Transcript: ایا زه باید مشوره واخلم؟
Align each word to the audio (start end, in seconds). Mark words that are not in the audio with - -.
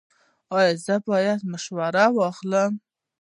ایا 0.57 0.71
زه 0.85 0.95
باید 1.09 1.39
مشوره 1.51 2.05
واخلم؟ 2.17 2.71